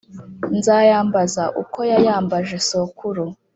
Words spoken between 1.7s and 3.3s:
yayambaje sokuru